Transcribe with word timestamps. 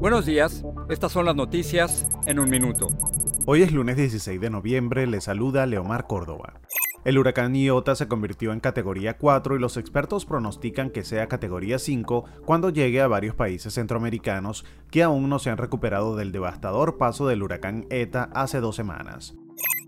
Buenos 0.00 0.24
días, 0.24 0.64
estas 0.88 1.12
son 1.12 1.26
las 1.26 1.36
noticias 1.36 2.06
en 2.24 2.40
un 2.40 2.48
minuto. 2.48 2.88
Hoy 3.44 3.60
es 3.60 3.70
lunes 3.70 3.98
16 3.98 4.40
de 4.40 4.48
noviembre, 4.48 5.06
le 5.06 5.20
saluda 5.20 5.66
Leomar 5.66 6.06
Córdoba. 6.06 6.54
El 7.04 7.18
huracán 7.18 7.54
Iota 7.54 7.94
se 7.94 8.08
convirtió 8.08 8.54
en 8.54 8.60
categoría 8.60 9.18
4 9.18 9.56
y 9.56 9.58
los 9.58 9.76
expertos 9.76 10.24
pronostican 10.24 10.88
que 10.88 11.04
sea 11.04 11.28
categoría 11.28 11.78
5 11.78 12.24
cuando 12.46 12.70
llegue 12.70 13.02
a 13.02 13.08
varios 13.08 13.34
países 13.34 13.74
centroamericanos 13.74 14.64
que 14.90 15.02
aún 15.02 15.28
no 15.28 15.38
se 15.38 15.50
han 15.50 15.58
recuperado 15.58 16.16
del 16.16 16.32
devastador 16.32 16.96
paso 16.96 17.26
del 17.26 17.42
huracán 17.42 17.84
ETA 17.90 18.30
hace 18.32 18.60
dos 18.60 18.76
semanas. 18.76 19.34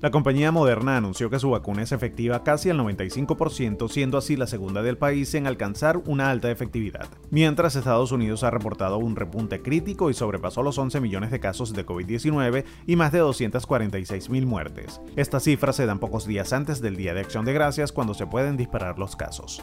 La 0.00 0.10
compañía 0.10 0.50
Moderna 0.50 0.96
anunció 0.96 1.28
que 1.28 1.38
su 1.38 1.50
vacuna 1.50 1.82
es 1.82 1.92
efectiva 1.92 2.42
casi 2.42 2.70
al 2.70 2.78
95%, 2.78 3.86
siendo 3.90 4.16
así 4.16 4.34
la 4.34 4.46
segunda 4.46 4.82
del 4.82 4.96
país 4.96 5.34
en 5.34 5.46
alcanzar 5.46 5.98
una 6.06 6.30
alta 6.30 6.50
efectividad. 6.50 7.06
Mientras 7.28 7.76
Estados 7.76 8.10
Unidos 8.10 8.42
ha 8.42 8.50
reportado 8.50 8.96
un 8.96 9.14
repunte 9.14 9.60
crítico 9.60 10.08
y 10.08 10.14
sobrepasó 10.14 10.62
los 10.62 10.78
11 10.78 11.02
millones 11.02 11.30
de 11.30 11.40
casos 11.40 11.74
de 11.74 11.84
COVID-19 11.84 12.64
y 12.86 12.96
más 12.96 13.12
de 13.12 13.18
246 13.18 14.30
mil 14.30 14.46
muertes. 14.46 15.02
Estas 15.16 15.44
cifras 15.44 15.76
se 15.76 15.84
dan 15.84 15.98
pocos 15.98 16.26
días 16.26 16.54
antes 16.54 16.80
del 16.80 16.96
Día 16.96 17.12
de 17.12 17.20
Acción 17.20 17.44
de 17.44 17.52
Gracias 17.52 17.92
cuando 17.92 18.14
se 18.14 18.26
pueden 18.26 18.56
disparar 18.56 18.98
los 18.98 19.16
casos. 19.16 19.62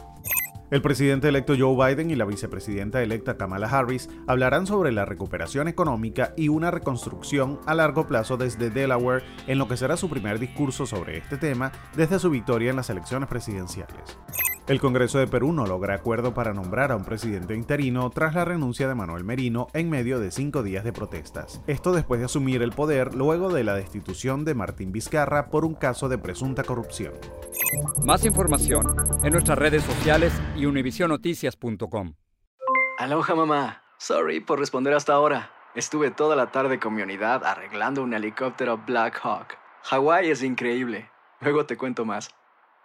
El 0.70 0.82
presidente 0.82 1.28
electo 1.28 1.54
Joe 1.58 1.94
Biden 1.94 2.10
y 2.10 2.14
la 2.14 2.26
vicepresidenta 2.26 3.02
electa 3.02 3.38
Kamala 3.38 3.68
Harris 3.68 4.10
hablarán 4.26 4.66
sobre 4.66 4.92
la 4.92 5.06
recuperación 5.06 5.66
económica 5.66 6.34
y 6.36 6.48
una 6.48 6.70
reconstrucción 6.70 7.58
a 7.64 7.74
largo 7.74 8.06
plazo 8.06 8.36
desde 8.36 8.68
Delaware 8.68 9.24
en 9.46 9.56
lo 9.56 9.66
que 9.66 9.78
será 9.78 9.96
su 9.96 10.10
primer 10.10 10.38
discurso 10.38 10.84
sobre 10.84 11.16
este 11.16 11.38
tema 11.38 11.72
desde 11.96 12.18
su 12.18 12.28
victoria 12.28 12.68
en 12.68 12.76
las 12.76 12.90
elecciones 12.90 13.30
presidenciales. 13.30 14.18
El 14.68 14.80
Congreso 14.80 15.18
de 15.18 15.26
Perú 15.26 15.54
no 15.54 15.64
logra 15.64 15.94
acuerdo 15.94 16.34
para 16.34 16.52
nombrar 16.52 16.92
a 16.92 16.96
un 16.96 17.02
presidente 17.02 17.54
interino 17.54 18.10
tras 18.10 18.34
la 18.34 18.44
renuncia 18.44 18.86
de 18.86 18.94
Manuel 18.94 19.24
Merino 19.24 19.68
en 19.72 19.88
medio 19.88 20.20
de 20.20 20.30
cinco 20.30 20.62
días 20.62 20.84
de 20.84 20.92
protestas. 20.92 21.62
Esto 21.66 21.92
después 21.92 22.20
de 22.20 22.26
asumir 22.26 22.60
el 22.60 22.72
poder 22.72 23.14
luego 23.14 23.48
de 23.48 23.64
la 23.64 23.74
destitución 23.74 24.44
de 24.44 24.54
Martín 24.54 24.92
Vizcarra 24.92 25.46
por 25.46 25.64
un 25.64 25.74
caso 25.74 26.10
de 26.10 26.18
presunta 26.18 26.64
corrupción. 26.64 27.14
Más 28.04 28.26
información 28.26 28.94
en 29.24 29.32
nuestras 29.32 29.56
redes 29.56 29.84
sociales 29.84 30.34
y 30.54 30.66
univisionoticias.com. 30.66 32.12
Aloha 32.98 33.34
mamá. 33.34 33.84
Sorry 33.96 34.40
por 34.40 34.58
responder 34.58 34.92
hasta 34.92 35.14
ahora. 35.14 35.50
Estuve 35.74 36.10
toda 36.10 36.36
la 36.36 36.50
tarde 36.52 36.78
con 36.78 36.94
mi 36.94 37.00
unidad 37.00 37.42
arreglando 37.42 38.02
un 38.02 38.12
helicóptero 38.12 38.78
Black 38.86 39.18
Hawk. 39.22 39.56
Hawái 39.84 40.28
es 40.28 40.42
increíble. 40.42 41.10
Luego 41.40 41.64
te 41.64 41.78
cuento 41.78 42.04
más. 42.04 42.28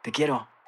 Te 0.02 0.14
quiero. 0.14 0.53